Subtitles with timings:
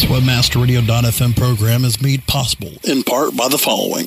[0.00, 4.06] This WebmasterRadio.fm program is made possible in part by the following.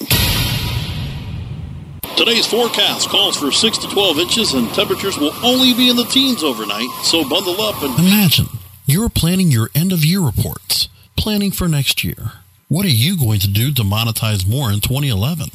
[2.18, 6.06] Today's forecast calls for 6 to 12 inches and temperatures will only be in the
[6.06, 8.48] teens overnight, so bundle up and imagine
[8.88, 12.32] you're planning your end of year reports, planning for next year.
[12.70, 15.52] What are you going to do to monetize more in 2011?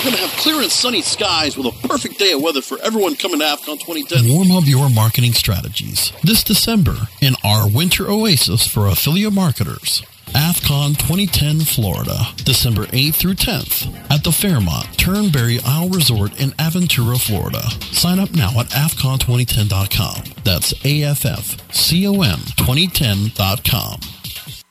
[0.00, 2.78] We're going to have clear and sunny skies with a perfect day of weather for
[2.82, 4.32] everyone coming to AFCON 2010.
[4.32, 10.02] Warm up your marketing strategies this December in our winter oasis for affiliate marketers.
[10.28, 17.20] AFCON 2010 Florida, December 8th through 10th at the Fairmont Turnberry Isle Resort in Aventura,
[17.20, 17.68] Florida.
[17.92, 20.32] Sign up now at AFCON2010.com.
[20.44, 24.00] That's A-F-F-C-O-M 2010.com.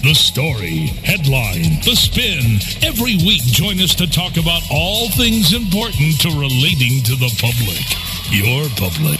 [0.00, 2.62] The story, headline, the spin.
[2.86, 7.82] Every week, join us to talk about all things important to relating to the public.
[8.30, 9.18] Your public.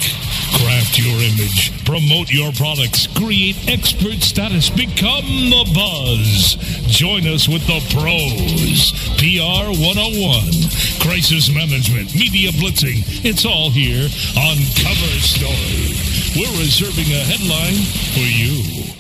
[0.55, 6.55] Craft your image, promote your products, create expert status, become the buzz.
[6.87, 8.95] Join us with the pros.
[9.19, 13.03] PR 101, crisis management, media blitzing.
[13.27, 14.07] It's all here
[14.39, 15.99] on Cover Story.
[16.39, 17.83] We're reserving a headline
[18.15, 18.95] for you.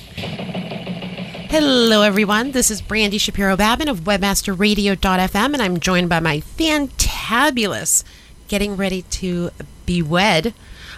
[1.48, 2.50] Hello, everyone.
[2.52, 8.04] This is Brandy Shapiro Babin of WebmasterRadio.fm, and I'm joined by my fantabulous
[8.48, 9.48] getting ready to
[9.86, 10.52] be wed.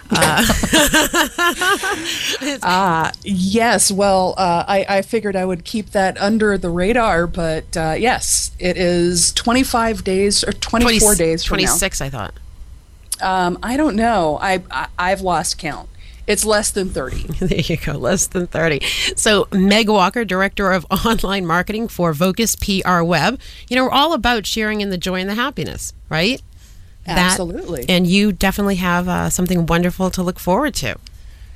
[0.09, 0.43] Uh,
[2.61, 7.77] uh, yes, well, uh, I, I, figured I would keep that under the radar, but
[7.77, 12.05] uh, yes, it is 25 days or 24 20, days from 26, now.
[12.05, 12.33] I thought.
[13.21, 14.37] Um, I don't know.
[14.41, 15.87] I, I I've lost count.
[16.27, 17.23] It's less than 30.
[17.45, 18.81] there you go, less than 30.
[19.15, 23.39] So, Meg Walker, Director of Online Marketing for Vocus PR Web.
[23.67, 26.41] You know, we're all about sharing in the joy and the happiness, right?
[27.07, 27.85] Absolutely.
[27.89, 30.97] and you definitely have uh, something wonderful to look forward to.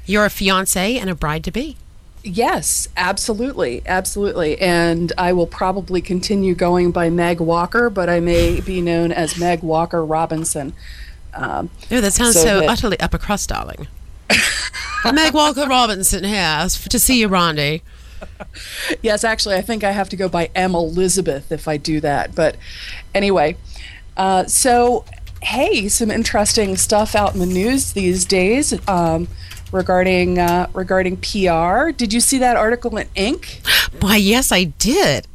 [0.06, 1.78] You're a fiance and a bride to be.
[2.24, 4.59] Yes, absolutely, absolutely.
[4.59, 9.38] And I will probably continue going by Meg Walker, but I may be known as
[9.38, 10.74] Meg Walker Robinson.
[11.36, 13.88] Um, oh, that sounds so, so that, utterly upper crust, darling.
[15.13, 17.81] Meg Walker Robinson has to see you, Rondi.
[19.02, 20.74] yes, actually, I think I have to go by M.
[20.75, 22.36] Elizabeth if I do that.
[22.36, 22.58] But
[23.13, 23.58] anyway,
[24.18, 25.06] uh, so
[25.46, 29.28] hey, some interesting stuff out in the news these days um,
[29.72, 31.92] regarding uh, regarding PR.
[31.92, 33.62] Did you see that article in Inc?
[34.02, 35.28] Why, yes, I did.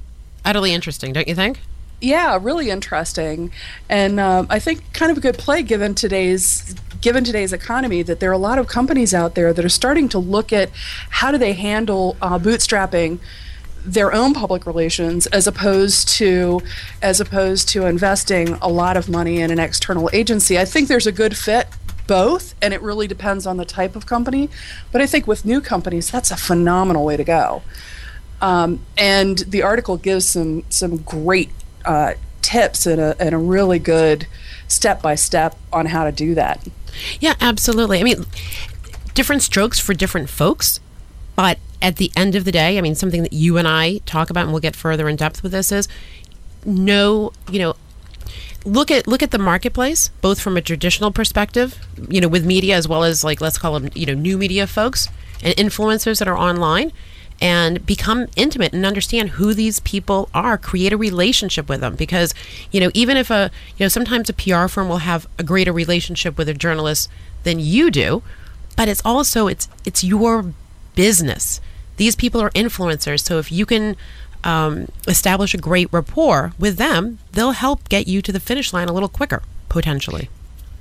[0.44, 1.60] Utterly interesting, don't you think?
[2.00, 3.52] Yeah, really interesting,
[3.88, 8.20] and um, I think kind of a good play given today's given today's economy that
[8.20, 10.70] there are a lot of companies out there that are starting to look at
[11.10, 13.18] how do they handle uh, bootstrapping
[13.84, 16.60] their own public relations as opposed to
[17.00, 20.58] as opposed to investing a lot of money in an external agency.
[20.58, 21.66] I think there's a good fit
[22.06, 24.50] both and it really depends on the type of company
[24.90, 27.62] but i think with new companies that's a phenomenal way to go
[28.40, 31.50] um, and the article gives some some great
[31.84, 34.26] uh, tips and a, and a really good
[34.70, 36.66] step by step on how to do that.
[37.20, 38.00] Yeah absolutely.
[38.00, 38.24] I mean
[39.14, 40.80] different strokes for different folks
[41.36, 44.30] but at the end of the day, I mean, something that you and I talk
[44.30, 45.88] about, and we'll get further in depth with this, is
[46.64, 47.76] no, you know,
[48.64, 52.76] look at look at the marketplace, both from a traditional perspective, you know, with media
[52.76, 55.08] as well as like let's call them, you know, new media folks
[55.42, 56.92] and influencers that are online,
[57.40, 60.58] and become intimate and understand who these people are.
[60.58, 62.34] Create a relationship with them because,
[62.70, 65.72] you know, even if a you know sometimes a PR firm will have a greater
[65.72, 67.08] relationship with a journalist
[67.44, 68.22] than you do,
[68.76, 70.52] but it's also it's it's your
[70.94, 71.60] business
[72.00, 73.20] these people are influencers.
[73.20, 73.94] So if you can
[74.42, 78.88] um, establish a great rapport with them, they'll help get you to the finish line
[78.88, 80.30] a little quicker, potentially.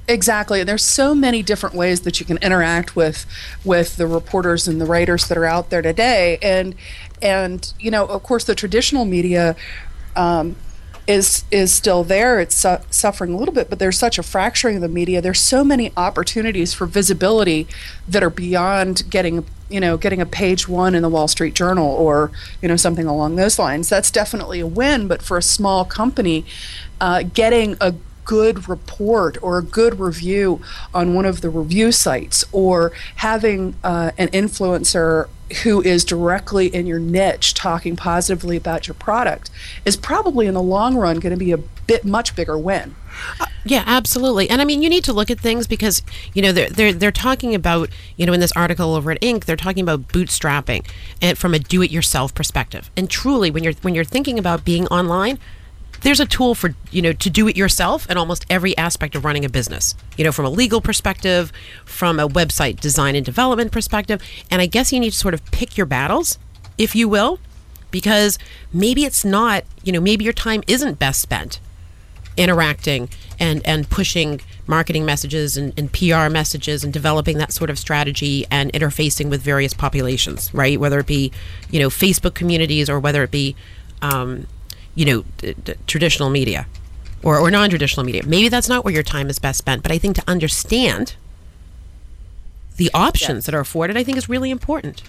[0.09, 0.59] Exactly.
[0.59, 3.27] And there's so many different ways that you can interact with
[3.63, 6.73] with the reporters and the writers that are out there today, and
[7.21, 9.55] and you know, of course, the traditional media.
[10.15, 10.55] Um,
[11.07, 12.39] is is still there.
[12.39, 15.21] It's su- suffering a little bit, but there's such a fracturing of the media.
[15.21, 17.67] There's so many opportunities for visibility
[18.07, 21.87] that are beyond getting you know getting a page one in the Wall Street Journal
[21.87, 23.89] or you know something along those lines.
[23.89, 25.07] That's definitely a win.
[25.07, 26.45] But for a small company,
[27.01, 27.95] uh, getting a
[28.29, 30.61] good report or a good review
[30.93, 35.27] on one of the review sites or having uh, an influencer
[35.63, 39.49] who is directly in your niche talking positively about your product
[39.83, 42.93] is probably in the long run going to be a bit much bigger win.
[43.65, 44.47] Yeah, absolutely.
[44.47, 46.03] And I mean, you need to look at things because
[46.35, 49.45] you know they're they're they're talking about you know in this article over at Inc.
[49.45, 50.85] They're talking about bootstrapping
[51.19, 52.91] and from a do-it-yourself perspective.
[52.95, 55.39] And truly, when you're when you're thinking about being online,
[56.01, 59.25] there's a tool for you know to do it yourself in almost every aspect of
[59.25, 61.51] running a business you know from a legal perspective
[61.85, 65.43] from a website design and development perspective and i guess you need to sort of
[65.51, 66.37] pick your battles
[66.77, 67.39] if you will
[67.91, 68.37] because
[68.71, 71.59] maybe it's not you know maybe your time isn't best spent
[72.37, 73.09] interacting
[73.39, 78.45] and and pushing marketing messages and, and, PR messages and developing that sort of strategy
[78.51, 80.79] and interfacing with various populations, right?
[80.79, 81.31] Whether it be,
[81.71, 83.55] you know, Facebook communities or whether it be,
[84.03, 84.45] um,
[84.99, 86.67] you know, d- d- traditional media
[87.23, 88.21] or, or non traditional media.
[88.25, 91.15] Maybe that's not where your time is best spent, but I think to understand
[92.75, 95.01] the options that are afforded, I think is really important.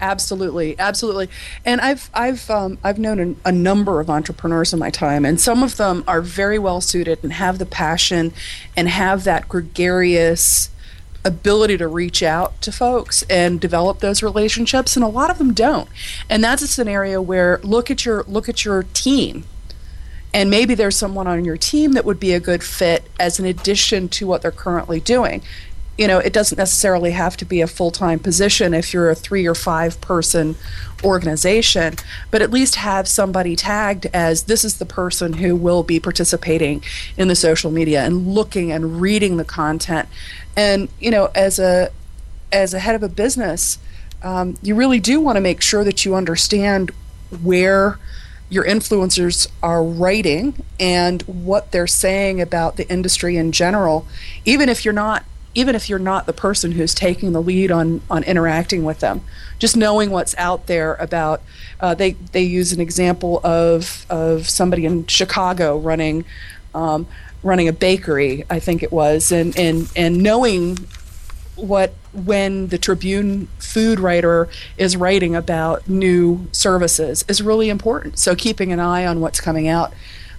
[0.00, 1.28] Absolutely, absolutely.
[1.62, 5.38] And I've I've um, I've known a, a, number of entrepreneurs in my time, and
[5.38, 8.32] some of them are very well suited and have the passion
[8.78, 10.70] and have that gregarious
[11.24, 15.52] ability to reach out to folks and develop those relationships and a lot of them
[15.52, 15.88] don't.
[16.30, 19.44] And that's a scenario where look at your look at your team.
[20.32, 23.46] And maybe there's someone on your team that would be a good fit as an
[23.46, 25.42] addition to what they're currently doing
[25.98, 29.16] you know, it doesn't necessarily have to be a full time position if you're a
[29.16, 30.54] three or five person
[31.02, 31.94] organization,
[32.30, 36.82] but at least have somebody tagged as this is the person who will be participating
[37.16, 40.08] in the social media and looking and reading the content.
[40.56, 41.90] And, you know, as a
[42.52, 43.78] as a head of a business,
[44.22, 46.92] um, you really do want to make sure that you understand
[47.42, 47.98] where
[48.48, 54.06] your influencers are writing and what they're saying about the industry in general,
[54.44, 55.24] even if you're not
[55.58, 59.20] even if you're not the person who's taking the lead on on interacting with them
[59.58, 61.42] just knowing what's out there about
[61.80, 66.24] uh, they they use an example of of somebody in Chicago running
[66.74, 67.06] um,
[67.42, 70.76] running a bakery I think it was and and and knowing
[71.56, 78.18] what when the Tribune food writer is writing about new services is really important.
[78.18, 79.92] So keeping an eye on what's coming out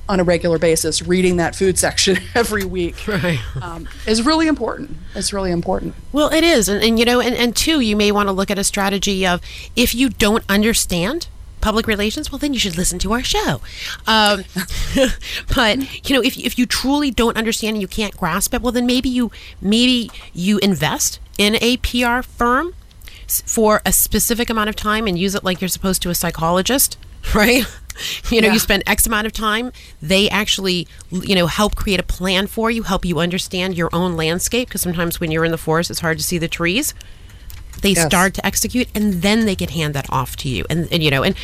[0.09, 3.39] on a regular basis, reading that food section every week right.
[3.61, 4.97] um, is really important.
[5.15, 5.93] It's really important.
[6.11, 6.67] Well, it is.
[6.67, 9.25] And, and you know, and, and two, you may want to look at a strategy
[9.25, 9.39] of
[9.75, 11.27] if you don't understand
[11.61, 13.61] public relations, well, then you should listen to our show.
[14.07, 14.45] Um,
[15.55, 18.71] but you know, if if you truly don't understand and you can't grasp it, well,
[18.71, 22.73] then maybe you maybe you invest in a PR firm
[23.27, 26.97] for a specific amount of time and use it like you're supposed to a psychologist,
[27.35, 27.65] right?
[28.29, 28.53] you know yeah.
[28.53, 32.71] you spend x amount of time they actually you know help create a plan for
[32.71, 35.99] you help you understand your own landscape because sometimes when you're in the forest it's
[35.99, 36.93] hard to see the trees
[37.81, 38.05] they yes.
[38.05, 41.09] start to execute and then they can hand that off to you and, and you
[41.09, 41.35] know and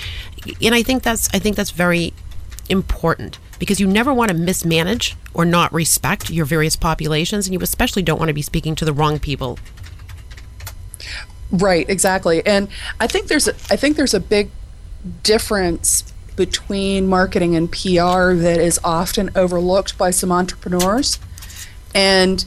[0.62, 2.14] and i think that's i think that's very
[2.70, 7.60] important because you never want to mismanage or not respect your various populations and you
[7.62, 9.58] especially don't want to be speaking to the wrong people
[11.52, 12.68] right exactly and
[13.00, 14.50] i think there's a i think there's a big
[15.24, 21.20] difference between marketing and PR that is often overlooked by some entrepreneurs.
[21.94, 22.46] And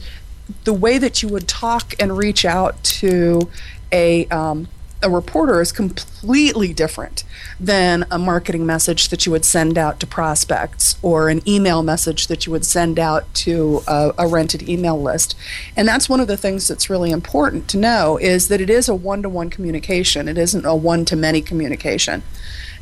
[0.63, 3.49] the way that you would talk and reach out to
[3.91, 4.67] a um,
[5.01, 7.23] a reporter is completely different
[7.59, 12.27] than a marketing message that you would send out to prospects or an email message
[12.27, 15.35] that you would send out to a, a rented email list.
[15.75, 18.89] And that's one of the things that's really important to know is that it is
[18.89, 20.27] a one-to-one communication.
[20.27, 22.23] It isn't a one-to-many communication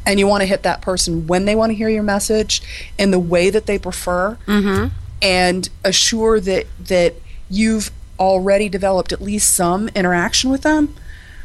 [0.08, 2.62] and you want to hit that person when they want to hear your message
[2.98, 4.88] in the way that they prefer mm-hmm.
[5.22, 7.14] and assure that that
[7.50, 10.96] you've already developed at least some interaction with them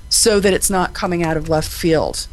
[0.08, 2.28] so that it's not coming out of left field.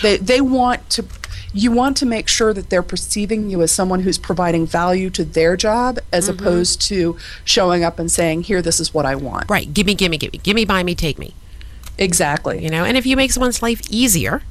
[0.00, 1.04] They they want to
[1.52, 5.24] you want to make sure that they're perceiving you as someone who's providing value to
[5.24, 6.38] their job as mm-hmm.
[6.38, 9.50] opposed to showing up and saying here this is what i want.
[9.50, 9.72] Right.
[9.74, 11.34] Give me give me give me give me buy me take me.
[11.98, 12.62] Exactly.
[12.62, 14.42] You know and if you make someone's life easier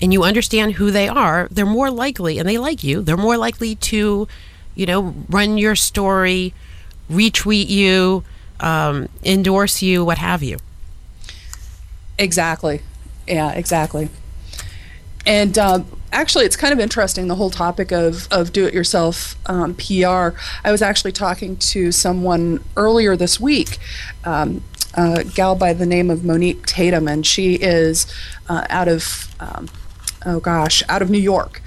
[0.00, 3.36] and you understand who they are, they're more likely, and they like you, they're more
[3.36, 4.28] likely to,
[4.74, 6.54] you know, run your story,
[7.10, 8.24] retweet you,
[8.60, 10.58] um, endorse you, what have you.
[12.18, 12.82] Exactly.
[13.26, 14.08] Yeah, exactly.
[15.26, 19.36] And um, actually, it's kind of interesting the whole topic of, of do it yourself
[19.46, 20.30] um, PR.
[20.64, 23.78] I was actually talking to someone earlier this week,
[24.98, 28.12] a gal by the name of Monique Tatum, and she is
[28.48, 29.68] uh, out of um,
[30.26, 31.62] oh gosh, out of New York.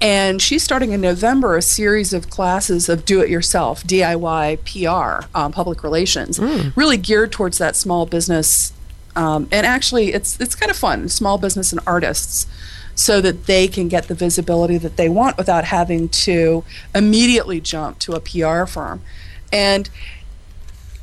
[0.00, 5.26] And she's starting in November a series of classes of do it yourself, DIY PR,
[5.34, 6.76] um, public relations, mm.
[6.76, 8.74] really geared towards that small business.
[9.16, 12.46] Um, and actually, it's, it's kind of fun, small business and artists,
[12.94, 16.64] so that they can get the visibility that they want without having to
[16.94, 19.00] immediately jump to a PR firm.
[19.52, 19.88] And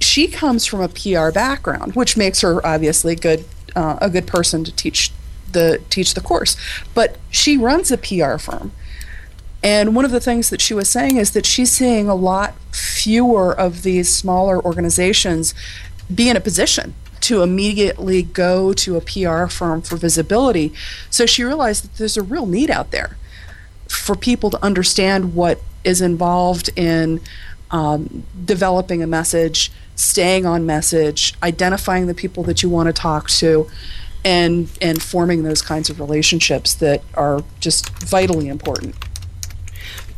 [0.01, 4.63] she comes from a PR background, which makes her obviously good, uh, a good person
[4.63, 5.11] to teach
[5.51, 6.55] the teach the course.
[6.93, 8.71] But she runs a PR firm.
[9.63, 12.55] And one of the things that she was saying is that she's seeing a lot
[12.71, 15.53] fewer of these smaller organizations
[16.13, 20.73] be in a position to immediately go to a PR firm for visibility.
[21.11, 23.17] So she realized that there's a real need out there
[23.87, 27.21] for people to understand what is involved in
[27.69, 33.29] um, developing a message, staying on message, identifying the people that you want to talk
[33.29, 33.69] to,
[34.23, 38.95] and and forming those kinds of relationships that are just vitally important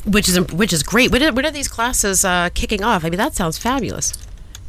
[0.05, 1.11] which is which is great.
[1.11, 3.05] When are, when are these classes uh, kicking off?
[3.05, 4.13] I mean, that sounds fabulous.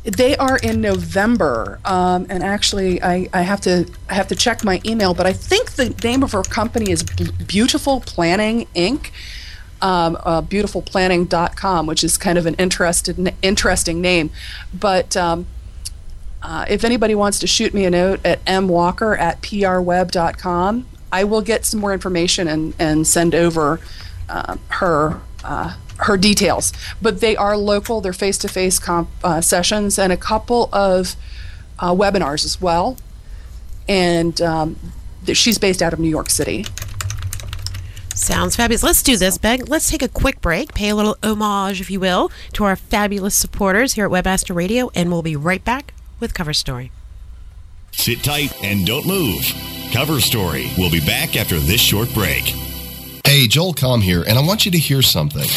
[0.04, 4.62] They are in November, um, and actually, I, I have to I have to check
[4.62, 9.11] my email, but I think the name of her company is Beautiful Planning Inc.
[9.84, 14.30] Um, uh, beautifulplanning.com, which is kind of an interested interesting name,
[14.72, 15.16] but.
[15.16, 15.46] Um,
[16.46, 21.40] uh, if anybody wants to shoot me a note at mwalker at prweb.com, I will
[21.40, 23.80] get some more information and, and send over
[24.28, 25.22] uh, her
[26.00, 26.74] her details.
[27.00, 28.78] But they are local; they're face to face
[29.40, 31.16] sessions and a couple of
[31.78, 32.96] uh, webinars as well.
[33.88, 34.76] And um,
[35.32, 36.66] she's based out of New York City.
[38.24, 38.82] Sounds fabulous.
[38.82, 39.68] Let's do this, Meg.
[39.68, 43.34] Let's take a quick break, pay a little homage, if you will, to our fabulous
[43.34, 46.90] supporters here at Webmaster Radio, and we'll be right back with Cover Story.
[47.92, 49.44] Sit tight and don't move.
[49.92, 52.44] Cover Story will be back after this short break.
[53.26, 55.48] Hey, Joel Comm here, and I want you to hear something.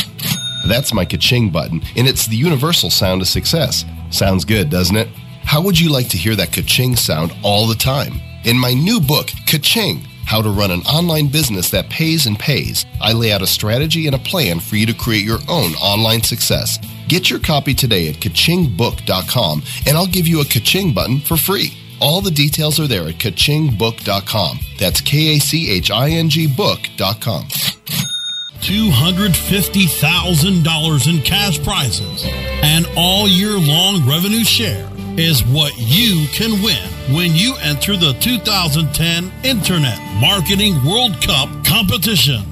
[0.67, 3.85] That's my ka-ching button, and it's the universal sound of success.
[4.09, 5.07] Sounds good, doesn't it?
[5.43, 8.19] How would you like to hear that ka-ching sound all the time?
[8.43, 12.85] In my new book, Ka-ching, How to Run an Online Business That Pays and Pays,
[12.99, 16.21] I lay out a strategy and a plan for you to create your own online
[16.21, 16.77] success.
[17.07, 21.71] Get your copy today at kachingbook.com, and I'll give you a ka-ching button for free.
[22.01, 24.59] All the details are there at kachingbook.com.
[24.77, 27.47] That's K A C H I N G book.com.
[28.59, 32.25] $250,000 in cash prizes
[32.63, 38.13] and all year long revenue share is what you can win when you enter the
[38.21, 42.43] 2010 Internet Marketing World Cup competition.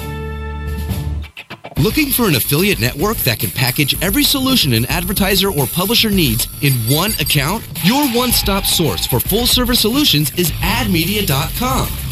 [1.76, 6.46] Looking for an affiliate network that can package every solution an advertiser or publisher needs
[6.62, 7.64] in one account?
[7.84, 11.88] Your one-stop source for full-service solutions is admedia.com.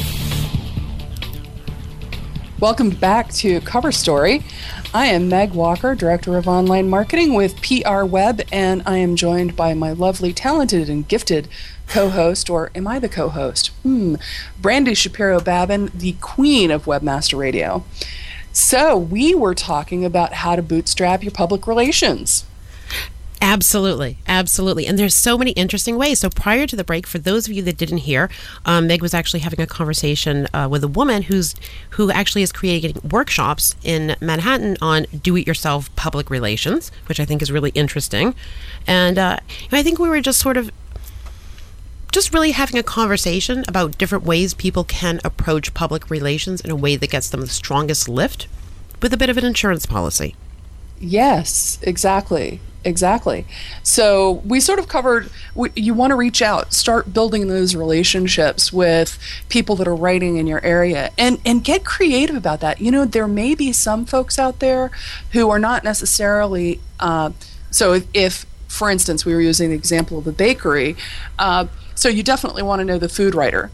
[2.65, 4.43] Welcome back to Cover Story.
[4.95, 9.55] I am Meg Walker, Director of Online Marketing with PR Web, and I am joined
[9.55, 11.47] by my lovely, talented, and gifted
[11.87, 13.67] co host, or am I the co host?
[13.83, 14.15] Hmm,
[14.59, 17.85] Brandy Shapiro Babin, the queen of Webmaster Radio.
[18.51, 22.47] So, we were talking about how to bootstrap your public relations.
[23.47, 24.87] Absolutely, absolutely.
[24.87, 26.21] And there's so many interesting ways.
[26.21, 28.31] So prior to the break, for those of you that didn't hear,
[28.65, 31.55] um, Meg was actually having a conversation uh, with a woman who's
[31.91, 37.53] who actually is creating workshops in Manhattan on do-it-yourself public relations, which I think is
[37.53, 38.35] really interesting.
[38.87, 40.71] And, uh, and I think we were just sort of
[42.13, 46.77] just really having a conversation about different ways people can approach public relations in a
[46.77, 48.49] way that gets them the strongest lift
[49.03, 50.35] with a bit of an insurance policy.
[50.99, 52.61] Yes, exactly.
[52.85, 53.47] Exactly.
[53.83, 55.31] So we sort of covered.
[55.75, 60.47] You want to reach out, start building those relationships with people that are writing in
[60.47, 62.81] your area, and and get creative about that.
[62.81, 64.91] You know, there may be some folks out there
[65.33, 66.81] who are not necessarily.
[67.01, 67.31] Uh,
[67.71, 70.95] so if, if, for instance, we were using the example of a bakery,
[71.39, 73.71] uh, so you definitely want to know the food writer,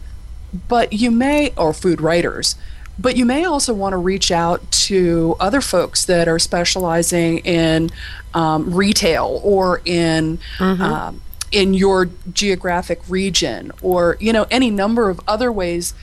[0.67, 2.55] but you may or food writers.
[3.01, 7.89] But you may also want to reach out to other folks that are specializing in
[8.35, 10.81] um, retail or in mm-hmm.
[10.81, 15.95] um, in your geographic region, or you know any number of other ways.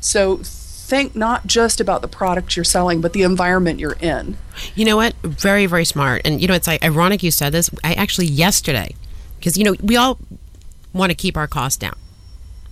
[0.00, 4.38] So think not just about the product you're selling, but the environment you're in.
[4.74, 5.14] You know what?
[5.22, 6.22] Very very smart.
[6.24, 7.68] And you know it's ironic you said this.
[7.84, 8.94] I actually yesterday,
[9.38, 10.18] because you know we all
[10.94, 11.96] want to keep our costs down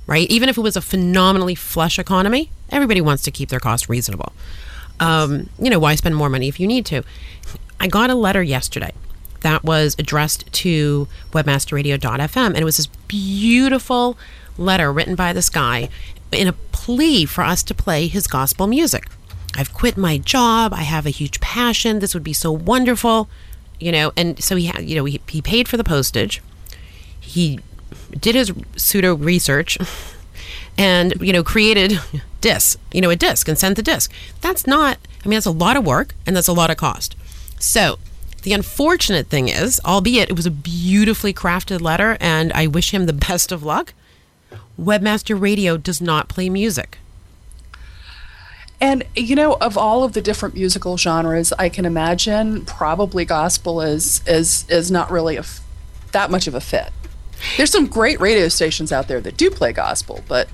[0.06, 0.28] right?
[0.30, 4.32] Even if it was a phenomenally flush economy, everybody wants to keep their costs reasonable.
[5.00, 7.02] Um, you know, why spend more money if you need to?
[7.80, 8.92] I got a letter yesterday
[9.40, 14.16] that was addressed to webmasterradio.fm, and it was this beautiful
[14.56, 15.88] letter written by this guy
[16.32, 19.06] in a plea for us to play his gospel music.
[19.56, 20.72] I've quit my job.
[20.72, 22.00] I have a huge passion.
[22.00, 23.28] This would be so wonderful,
[23.78, 24.12] you know.
[24.16, 26.42] And so he, had, you know, he, he paid for the postage.
[27.20, 27.60] He
[28.18, 29.78] did his pseudo research
[30.76, 32.00] and you know created
[32.40, 34.12] disc you know a disc and sent the disc.
[34.40, 37.16] That's not i mean that's a lot of work and that's a lot of cost.
[37.58, 37.98] So
[38.42, 43.06] the unfortunate thing is albeit it was a beautifully crafted letter and i wish him
[43.06, 43.94] the best of luck
[44.78, 46.98] webmaster radio does not play music.
[48.80, 53.80] And you know of all of the different musical genres i can imagine probably gospel
[53.80, 55.44] is is is not really a,
[56.12, 56.92] that much of a fit.
[57.56, 60.48] There's some great radio stations out there that do play gospel, but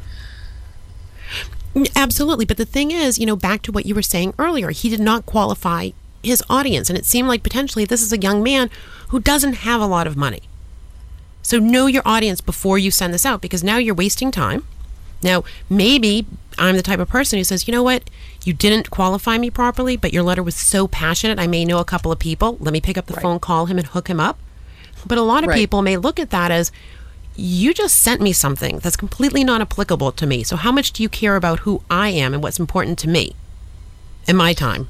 [1.95, 2.45] Absolutely.
[2.45, 5.01] But the thing is, you know, back to what you were saying earlier, he did
[5.01, 5.91] not qualify
[6.23, 6.91] his audience.
[6.91, 8.71] And it seemed like potentially this is a young man
[9.09, 10.43] who doesn't have a lot of money.
[11.43, 14.65] So know your audience before you send this out because now you're wasting time.
[15.23, 16.27] Now, maybe
[16.59, 18.09] I'm the type of person who says, you know what,
[18.45, 21.39] you didn't qualify me properly, but your letter was so passionate.
[21.39, 22.57] I may know a couple of people.
[22.61, 23.23] Let me pick up the right.
[23.23, 24.39] phone, call him, and hook him up.
[25.07, 25.57] But a lot of right.
[25.57, 26.73] people may look at that as
[27.37, 30.43] you just sent me something that's completely non applicable to me.
[30.43, 33.35] So, how much do you care about who I am and what's important to me
[34.27, 34.89] in my time?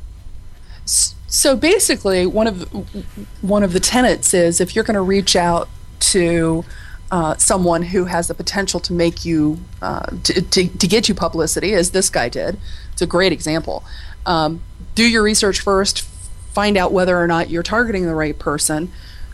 [1.31, 2.63] So basically, one of
[3.43, 5.69] one of the tenets is if you're going to reach out
[6.01, 6.65] to
[7.13, 11.15] uh, someone who has the potential to make you uh, to, to, to, get you
[11.15, 12.59] publicity, as this guy did,
[12.93, 13.85] it's a great example.
[14.27, 14.63] Um,
[14.95, 16.03] do your research first,
[16.53, 18.93] find out whether or not you're targeting the right person.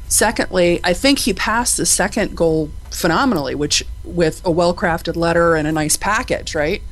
[0.08, 5.66] Secondly, I think he passed the second goal phenomenally, which with a well-crafted letter and
[5.66, 6.82] a nice package, right?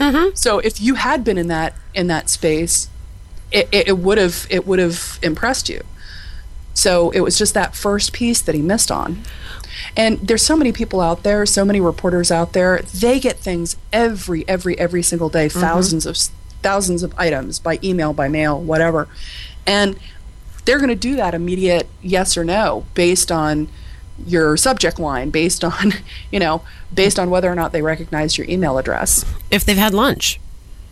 [0.00, 0.34] Mm-hmm.
[0.34, 2.88] So if you had been in that in that space,
[3.52, 5.82] it, it would have it would have impressed you.
[6.74, 9.22] So it was just that first piece that he missed on.
[9.96, 12.80] And there's so many people out there, so many reporters out there.
[12.82, 15.60] They get things every every every single day, mm-hmm.
[15.60, 16.16] thousands of
[16.62, 19.08] thousands of items by email, by mail, whatever.
[19.66, 19.98] And
[20.64, 23.68] they're going to do that immediate yes or no based on
[24.26, 25.92] your subject line based on
[26.30, 29.24] you know based on whether or not they recognize your email address.
[29.50, 30.38] If they've had lunch.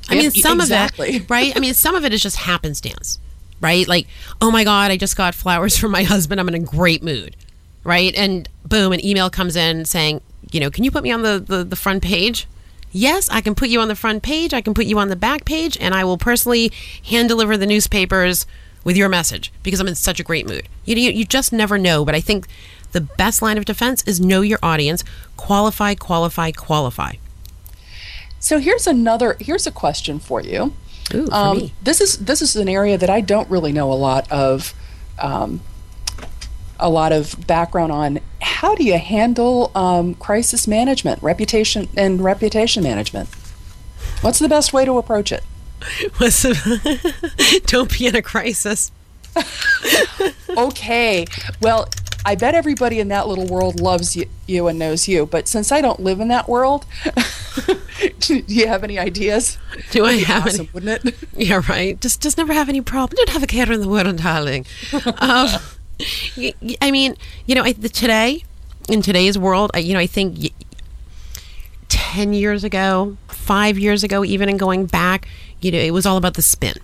[0.09, 1.09] I mean some exactly.
[1.09, 1.56] of it right?
[1.56, 3.18] I mean some of it is just happenstance
[3.61, 3.87] right?
[3.87, 4.06] Like
[4.40, 6.40] oh my god i just got flowers from my husband.
[6.40, 7.37] I'm in a great mood
[7.85, 8.14] right?
[8.14, 11.42] And boom an email comes in saying you know can you put me on the,
[11.44, 12.46] the, the front page?
[12.92, 14.52] Yes i can put you on the front page.
[14.52, 16.72] I can put you on the back page and i will personally
[17.04, 18.46] hand deliver the newspapers
[18.84, 20.68] with your message because I'm in such a great mood.
[20.84, 22.46] You, you, you just never know, but I think
[22.92, 25.04] the best line of defense is know your audience,
[25.36, 27.14] qualify, qualify, qualify.
[28.38, 30.72] So here's another here's a question for you.
[31.12, 31.72] Ooh, for um, me.
[31.82, 34.74] This is this is an area that I don't really know a lot of.
[35.18, 35.60] Um,
[36.82, 42.82] a lot of background on how do you handle um, crisis management, reputation and reputation
[42.82, 43.28] management.
[44.22, 45.44] What's the best way to approach it?
[47.66, 48.92] don't be in a crisis.
[50.56, 51.26] okay.
[51.60, 51.88] Well,
[52.24, 55.26] I bet everybody in that little world loves you, you, and knows you.
[55.26, 56.84] But since I don't live in that world,
[58.20, 59.58] do you have any ideas?
[59.90, 60.70] Do I have awesome, any?
[60.72, 61.14] Wouldn't it?
[61.34, 61.98] Yeah, right.
[62.00, 63.16] Just, just never have any problem.
[63.16, 64.66] Don't have a care in the world, darling.
[65.18, 65.48] um,
[66.80, 67.16] I mean,
[67.46, 68.44] you know, I, the, today
[68.88, 70.50] in today's world, I, you know, I think y-
[71.88, 73.16] ten years ago,
[73.50, 75.26] five years ago, even and going back,
[75.60, 76.74] you know, it was all about the spin.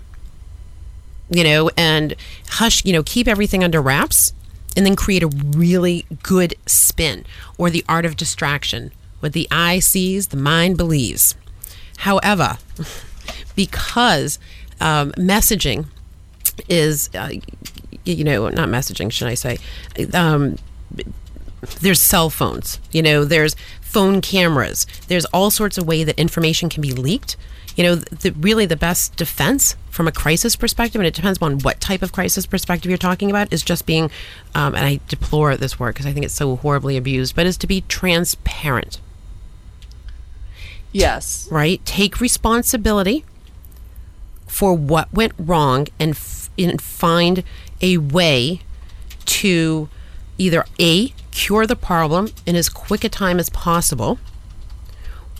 [1.29, 2.13] You know, and
[2.49, 4.33] hush, you know, keep everything under wraps
[4.75, 7.25] and then create a really good spin
[7.57, 8.91] or the art of distraction.
[9.21, 11.35] What the eye sees, the mind believes.
[11.99, 12.57] However,
[13.55, 14.37] because
[14.81, 15.85] um, messaging
[16.67, 17.29] is, uh,
[18.03, 19.57] you know, not messaging, should I say?
[20.13, 20.57] Um,
[21.79, 23.55] there's cell phones, you know, there's
[23.97, 27.35] phone cameras, there's all sorts of way that information can be leaked.
[27.75, 31.57] You know, the, really the best defense from a crisis perspective, and it depends on
[31.61, 34.11] what type of crisis perspective you're talking about, is just being,
[34.53, 37.57] um, and I deplore this word because I think it's so horribly abused, but is
[37.57, 39.01] to be transparent.
[40.91, 41.47] Yes.
[41.49, 41.83] Right?
[41.83, 43.25] Take responsibility
[44.45, 47.43] for what went wrong and, f- and find
[47.81, 48.61] a way
[49.25, 49.89] to
[50.37, 54.17] either A, cure the problem in as quick a time as possible,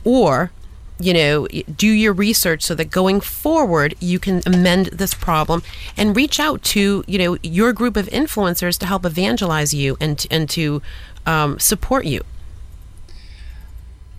[0.04, 0.52] or
[1.00, 5.62] you know, do your research so that going forward you can amend this problem
[5.96, 10.26] and reach out to you know your group of influencers to help evangelize you and
[10.30, 10.82] and to
[11.26, 12.24] um, support you.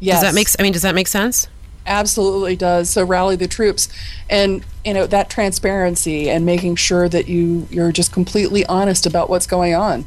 [0.01, 0.17] Yes.
[0.17, 0.49] Does that make?
[0.59, 1.49] I mean, does that make sense?
[1.87, 2.91] Absolutely does.
[2.91, 3.89] So rally the troops,
[4.29, 9.31] and you know that transparency and making sure that you you're just completely honest about
[9.31, 10.07] what's going on.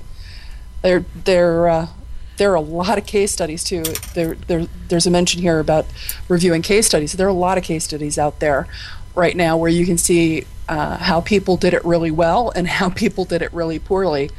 [0.81, 1.87] There there uh,
[2.37, 3.83] there are a lot of case studies too.
[4.13, 5.85] There, there there's a mention here about
[6.27, 7.13] reviewing case studies.
[7.13, 8.67] There are a lot of case studies out there
[9.13, 12.89] right now where you can see uh, how people did it really well and how
[13.03, 14.29] people did it really poorly.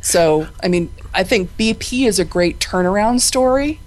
[0.00, 3.80] So I mean, I think BP is a great turnaround story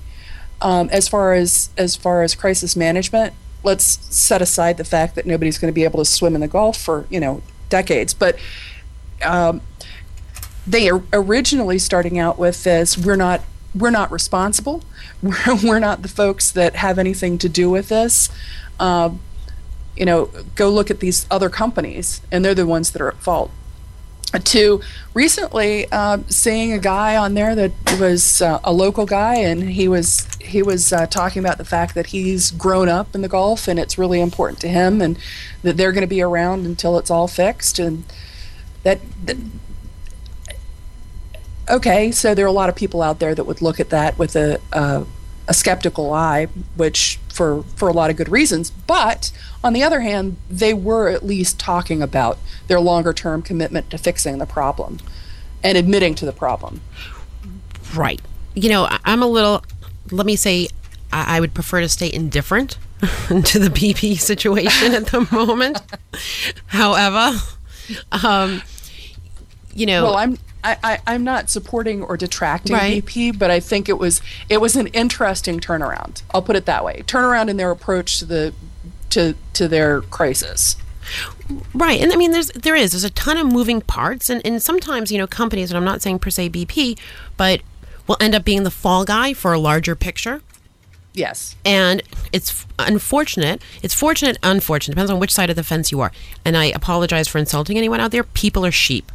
[0.62, 3.84] um, as far as as far as crisis management, let's
[4.16, 6.78] set aside the fact that nobody's going to be able to swim in the Gulf
[6.78, 8.14] for you know decades.
[8.14, 8.38] But
[9.24, 9.62] um,
[10.66, 13.42] they are originally starting out with this: we're not
[13.74, 14.84] we're not responsible.
[15.22, 18.28] We're, we're not the folks that have anything to do with this.
[18.80, 19.20] Um,
[19.96, 23.18] you know, go look at these other companies, and they're the ones that are at
[23.18, 23.52] fault
[24.40, 24.82] to
[25.14, 29.88] recently uh, seeing a guy on there that was uh, a local guy, and he
[29.88, 33.68] was he was uh, talking about the fact that he's grown up in the Gulf,
[33.68, 35.18] and it's really important to him, and
[35.64, 38.04] that they're going to be around until it's all fixed, and
[38.84, 39.38] that, that.
[41.70, 44.18] Okay, so there are a lot of people out there that would look at that
[44.18, 44.60] with a
[45.52, 48.72] a skeptical eye, which for for a lot of good reasons.
[48.72, 49.32] But
[49.64, 53.98] on the other hand, they were at least talking about their longer term commitment to
[53.98, 55.00] fixing the problem
[55.64, 56.82] and admitting to the problem.
[57.94, 58.22] Right.
[58.54, 59.64] You know, I'm a little.
[60.10, 60.70] Let me say,
[61.12, 65.82] I would prefer to stay indifferent to the BP situation at the moment.
[66.68, 67.38] However,
[68.12, 68.62] um,
[69.74, 73.04] you know, well, I'm I, I, am not supporting or detracting right.
[73.04, 76.22] BP, but I think it was it was an interesting turnaround.
[76.32, 77.04] I'll put it that way.
[77.08, 78.54] Turnaround in their approach to the
[79.10, 80.76] to to their crisis.
[81.74, 84.62] Right, and I mean, there's there is there's a ton of moving parts, and and
[84.62, 86.98] sometimes you know companies, and I'm not saying per se BP,
[87.38, 87.62] but
[88.08, 90.42] will end up being the fall guy for a larger picture.
[91.14, 91.56] Yes.
[91.66, 93.62] And it's unfortunate.
[93.84, 94.96] It's fortunate, unfortunate.
[94.96, 96.12] Depends on which side of the fence you are.
[96.46, 98.24] And I apologize for insulting anyone out there.
[98.24, 99.12] People are sheep.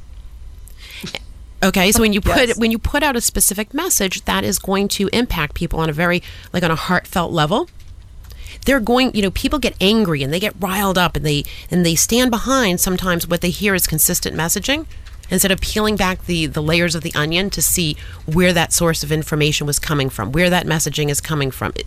[1.62, 2.58] Okay, so when you put yes.
[2.58, 5.92] when you put out a specific message, that is going to impact people on a
[5.92, 7.68] very like on a heartfelt level.
[8.66, 11.86] They're going, you know, people get angry and they get riled up and they and
[11.86, 14.86] they stand behind sometimes what they hear is consistent messaging
[15.30, 19.02] instead of peeling back the the layers of the onion to see where that source
[19.02, 21.72] of information was coming from, where that messaging is coming from.
[21.72, 21.84] do,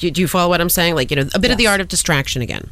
[0.00, 0.94] you, do you follow what I'm saying?
[0.94, 1.52] Like, you know, a bit yes.
[1.52, 2.70] of the art of distraction again.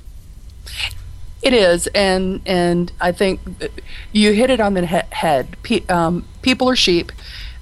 [1.44, 3.38] It is, and and I think
[4.12, 5.59] you hit it on the he- head.
[5.62, 7.12] Pe- um, people are sheep.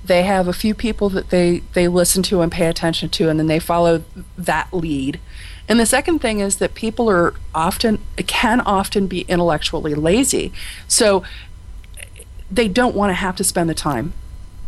[0.04, 3.40] They have a few people that they they listen to and pay attention to, and
[3.40, 4.04] then they follow
[4.38, 5.18] that lead.
[5.68, 10.52] And the second thing is that people are often can often be intellectually lazy,
[10.86, 11.24] so
[12.48, 14.12] they don't want to have to spend the time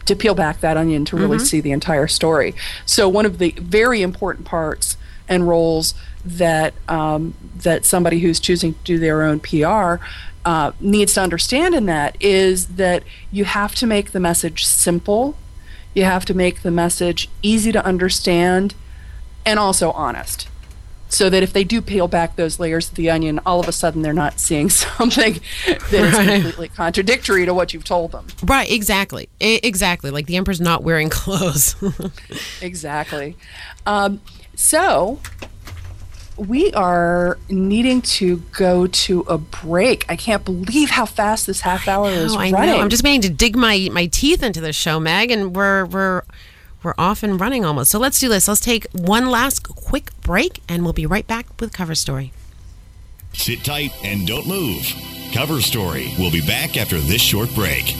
[0.06, 1.44] to peel back that onion to really mm-hmm.
[1.44, 2.52] see the entire story.
[2.84, 4.96] So one of the very important parts
[5.28, 9.96] and roles that um, that somebody who's choosing to do their own PR
[10.44, 15.36] uh, needs to understand in that is that you have to make the message simple,
[15.94, 18.74] you have to make the message easy to understand,
[19.46, 20.48] and also honest.
[21.08, 23.72] So that if they do peel back those layers of the onion, all of a
[23.72, 26.26] sudden they're not seeing something that is right.
[26.42, 28.26] completely contradictory to what you've told them.
[28.42, 29.28] Right, exactly.
[29.40, 30.10] I- exactly.
[30.10, 31.76] Like the emperor's not wearing clothes.
[32.60, 33.36] exactly.
[33.86, 34.20] Um,
[34.56, 35.20] so
[36.36, 40.04] we are needing to go to a break.
[40.08, 42.70] I can't believe how fast this half hour is I running.
[42.70, 42.80] know.
[42.80, 46.22] I'm just waiting to dig my, my teeth into the show, Meg, and we're we're
[46.82, 47.90] we're off and running almost.
[47.90, 48.46] So let's do this.
[48.48, 52.32] Let's take one last quick break, and we'll be right back with cover story.
[53.32, 54.92] Sit tight and don't move.
[55.34, 57.94] Cover Story We'll be back after this short break.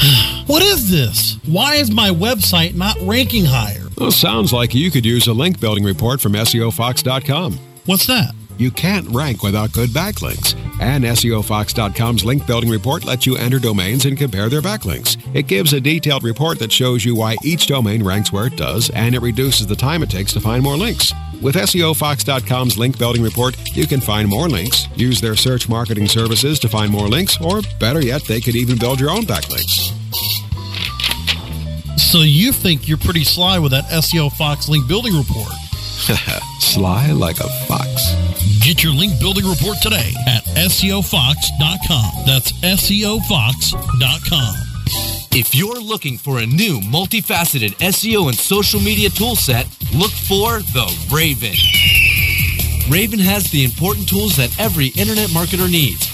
[0.46, 1.38] What is this?
[1.46, 3.83] Why is my website not ranking higher?
[3.98, 7.58] Well, sounds like you could use a link building report from SEOFox.com.
[7.86, 8.34] What's that?
[8.56, 10.54] You can't rank without good backlinks.
[10.80, 15.16] And SEOFox.com's link building report lets you enter domains and compare their backlinks.
[15.34, 18.90] It gives a detailed report that shows you why each domain ranks where it does,
[18.90, 21.12] and it reduces the time it takes to find more links.
[21.40, 26.58] With SEOFox.com's link building report, you can find more links, use their search marketing services
[26.60, 29.92] to find more links, or better yet, they could even build your own backlinks.
[32.14, 35.48] So you think you're pretty sly with that SEO Fox link building report?
[36.60, 38.14] Sly like a fox.
[38.60, 42.24] Get your link building report today at SEOFox.com.
[42.24, 44.54] That's SEOFox.com.
[45.32, 49.64] If you're looking for a new multifaceted SEO and social media toolset,
[49.98, 51.56] look for the Raven.
[52.88, 56.13] Raven has the important tools that every internet marketer needs.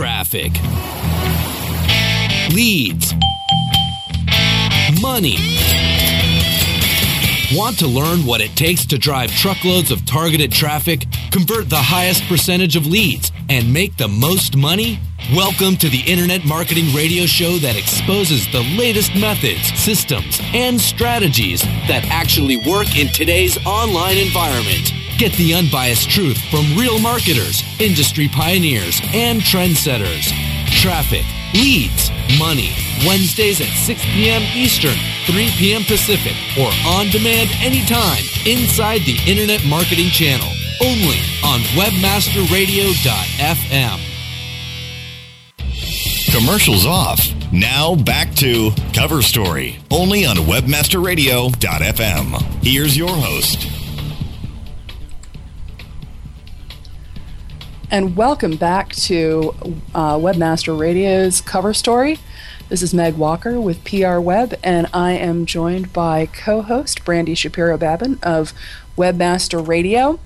[0.00, 0.52] Traffic.
[2.54, 3.12] Leads.
[5.02, 5.36] Money.
[7.52, 12.22] Want to learn what it takes to drive truckloads of targeted traffic, convert the highest
[12.28, 14.98] percentage of leads, and make the most money?
[15.34, 21.60] Welcome to the Internet Marketing Radio Show that exposes the latest methods, systems, and strategies
[21.60, 24.94] that actually work in today's online environment.
[25.20, 30.32] Get the unbiased truth from real marketers, industry pioneers, and trendsetters.
[30.80, 32.70] Traffic, leads, money.
[33.06, 34.40] Wednesdays at 6 p.m.
[34.54, 35.82] Eastern, 3 p.m.
[35.82, 40.48] Pacific, or on demand anytime inside the Internet Marketing Channel.
[40.80, 44.00] Only on WebmasterRadio.fm.
[46.32, 47.20] Commercials off.
[47.52, 52.42] Now back to Cover Story, only on WebmasterRadio.fm.
[52.64, 53.79] Here's your host.
[57.92, 59.52] And welcome back to
[59.96, 62.18] uh, Webmaster Radio's cover story.
[62.68, 67.34] This is Meg Walker with PR Web, and I am joined by co host Brandy
[67.34, 68.52] Shapiro Babin of
[68.96, 70.20] Webmaster Radio.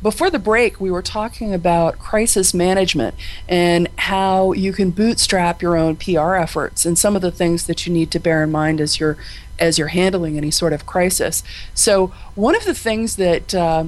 [0.00, 3.14] Before the break, we were talking about crisis management
[3.46, 7.86] and how you can bootstrap your own PR efforts and some of the things that
[7.86, 9.18] you need to bear in mind as you're
[9.58, 11.42] as you're handling any sort of crisis.
[11.74, 13.84] So, one of the things that uh,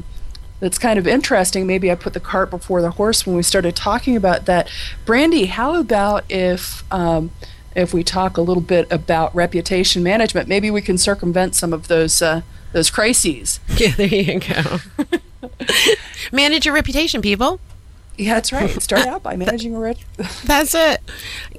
[0.61, 1.67] that's kind of interesting.
[1.67, 4.71] Maybe I put the cart before the horse when we started talking about that.
[5.05, 7.31] Brandy, how about if um,
[7.75, 10.49] if we talk a little bit about reputation management?
[10.49, 12.43] Maybe we can circumvent some of those uh,
[12.73, 13.61] those crises.
[13.77, 14.79] Yeah, there you go.
[16.33, 17.61] Manage your reputation, people.
[18.17, 18.71] Yeah, that's right.
[18.81, 19.99] Start out by managing a rep.
[20.45, 21.03] That's it.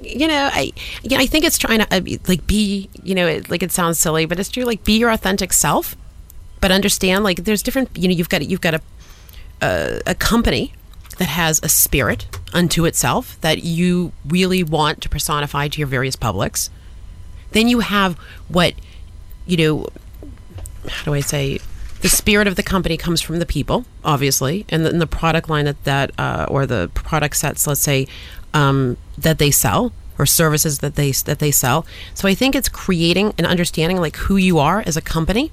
[0.02, 2.88] You know, I yeah, I think it's trying to uh, like be.
[3.02, 4.64] You know, it, like it sounds silly, but it's true.
[4.64, 5.96] Like be your authentic self,
[6.60, 7.90] but understand like there's different.
[7.96, 8.80] You know, you've got you've got a
[9.60, 10.74] a, a company
[11.18, 16.16] that has a spirit unto itself that you really want to personify to your various
[16.16, 16.70] publics.
[17.52, 18.16] Then you have
[18.48, 18.74] what
[19.46, 19.86] you know.
[20.88, 21.60] How do I say?
[22.00, 25.48] the spirit of the company comes from the people, obviously, and the, and the product
[25.48, 28.06] line that that uh, or the product sets, let's say,
[28.54, 31.86] um, that they sell or services that they that they sell.
[32.14, 35.50] So I think it's creating and understanding like who you are as a company.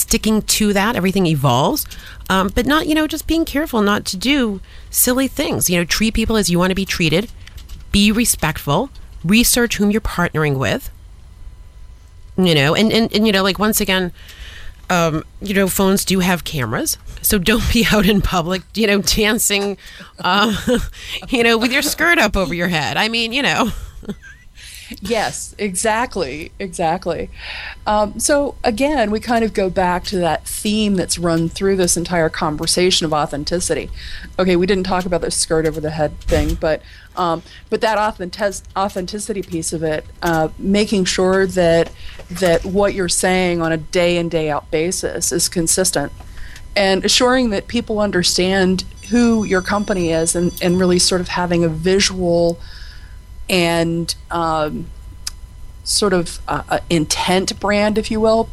[0.00, 1.86] Sticking to that, everything evolves,
[2.30, 4.60] um, but not you know just being careful not to do
[4.90, 5.68] silly things.
[5.68, 7.24] You know, treat people as you want to be treated.
[7.92, 8.88] be respectful,
[9.24, 10.90] research whom you're partnering with.
[12.36, 14.12] You know, and, and, and you know, like once again,
[14.88, 19.02] um, you know, phones do have cameras, so don't be out in public, you know,
[19.02, 19.76] dancing,
[20.20, 20.56] uh,
[21.28, 22.96] you know, with your skirt up over your head.
[22.96, 23.70] I mean, you know.
[25.00, 27.30] yes, exactly, exactly.
[27.86, 31.96] Um, so again, we kind of go back to that theme that's run through this
[31.96, 33.90] entire conversation of authenticity.
[34.38, 36.82] Okay, we didn't talk about the skirt over the head thing, but
[37.16, 41.92] um, but that authentic- authenticity piece of it, uh, making sure that
[42.30, 46.12] that what you're saying on a day in day out basis is consistent,
[46.76, 51.64] and assuring that people understand who your company is, and, and really sort of having
[51.64, 52.58] a visual
[53.50, 54.86] and um,
[55.82, 58.48] sort of uh, uh, intent brand, if you will.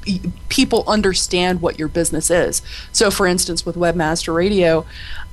[0.50, 2.62] People understand what your business is.
[2.92, 4.86] So, for instance, with Webmaster Radio,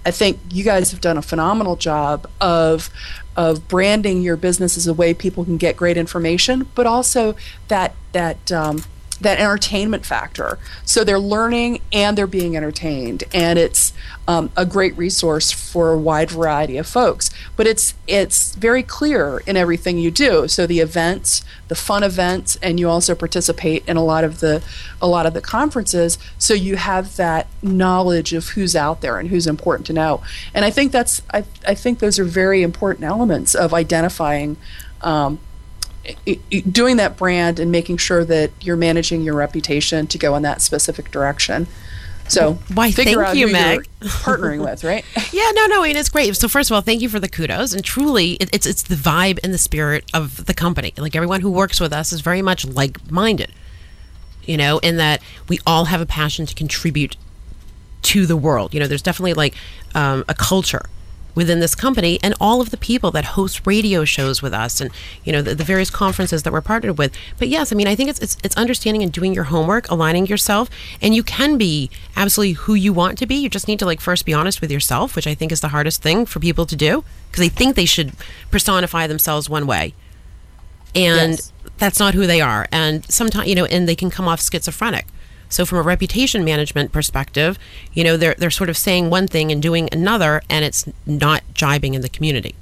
[0.05, 2.91] I think you guys have done a phenomenal job of
[3.37, 7.35] of branding your business as a way people can get great information, but also
[7.69, 8.85] that that um,
[9.25, 10.59] that entertainment factor.
[10.85, 13.93] So they're learning and they're being entertained, and it's
[14.27, 17.31] um, a great resource for a wide variety of folks.
[17.57, 20.49] But it's it's very clear in everything you do.
[20.49, 24.63] So the events, the fun events, and you also participate in a lot of the
[25.03, 26.19] a lot of the conferences.
[26.39, 30.23] So you have that knowledge of who's out there and who's important to know.
[30.55, 34.57] And I think that's I I think those are very important elements of identifying.
[35.03, 35.39] Um,
[36.71, 40.61] doing that brand and making sure that you're managing your reputation to go in that
[40.61, 41.67] specific direction.
[42.29, 43.89] So why figure thank out you, who Meg.
[44.01, 45.05] you're partnering with, right?
[45.33, 46.35] yeah, no, no, I mean it's great.
[46.37, 48.95] So first of all, thank you for the kudos, and truly, it, it's it's the
[48.95, 50.95] vibe and the spirit of the company.
[50.97, 53.53] Like everyone who works with us is very much like-minded,
[54.45, 57.17] you know, in that we all have a passion to contribute
[58.03, 58.73] to the world.
[58.73, 59.55] You know, there's definitely like
[59.95, 60.87] um, a culture
[61.35, 64.91] within this company and all of the people that host radio shows with us and
[65.25, 67.13] you know the, the, various conferences that we're partnered with.
[67.39, 70.27] But yes i mean i think it's, it's it's understanding and doing your homework aligning
[70.27, 70.69] yourself
[71.01, 73.35] and you can be absolutely who you want to be.
[73.35, 75.69] You just need to like first be honest with yourself which i think is the
[75.69, 78.13] hardest thing for people to do because they think they should
[78.51, 79.95] personify themselves one way.
[80.95, 81.53] And yes.
[81.79, 82.69] that's not who they are.
[82.71, 85.07] And sometimes you know and they can come off schizophrenic
[85.49, 87.59] so from a reputation management perspective,
[87.93, 91.43] you know, they're they're sort of saying one thing and doing another and it's not
[91.55, 92.55] jibing in the community.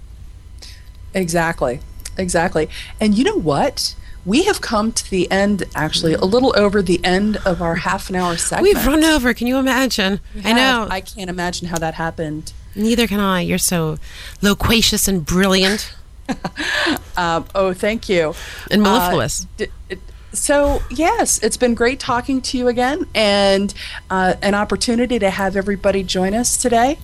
[1.15, 1.81] Exactly.
[2.17, 2.69] Exactly.
[3.01, 3.95] And you know what?
[4.25, 8.09] We have come to the end, actually, a little over the end of our half
[8.09, 8.63] an hour segment.
[8.63, 9.35] We've run over.
[9.35, 10.21] Can you imagine?
[10.45, 10.87] I know.
[10.89, 12.53] I can't imagine how that happened.
[12.77, 13.41] Neither can I.
[13.41, 13.99] You're so
[14.41, 15.93] loquacious and brilliant.
[17.17, 18.35] um, oh, thank you.
[18.71, 19.47] And mellifluous.
[19.61, 19.97] Uh, d-
[20.33, 23.73] so, yes, it's been great talking to you again and
[24.11, 26.99] uh, an opportunity to have everybody join us today.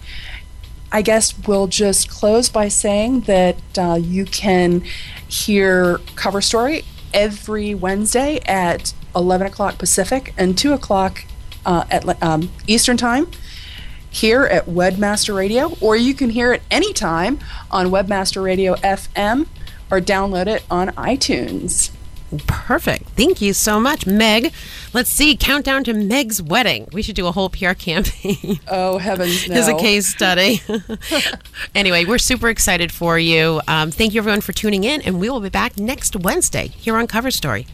[0.90, 4.80] I guess we'll just close by saying that uh, you can
[5.28, 11.24] hear Cover Story every Wednesday at 11 o'clock Pacific and 2 o'clock
[11.66, 13.28] uh, at um, Eastern Time
[14.10, 17.38] here at Webmaster Radio, or you can hear it anytime
[17.70, 19.46] on Webmaster Radio FM
[19.90, 21.90] or download it on iTunes.
[22.46, 23.08] Perfect.
[23.10, 24.52] Thank you so much, Meg.
[24.92, 25.36] Let's see.
[25.36, 26.88] Countdown to Meg's wedding.
[26.92, 28.60] We should do a whole PR campaign.
[28.70, 29.54] Oh, heavens, no.
[29.54, 30.60] As a case study.
[31.74, 33.60] anyway, we're super excited for you.
[33.66, 36.96] Um, thank you, everyone, for tuning in, and we will be back next Wednesday here
[36.96, 37.66] on Cover Story.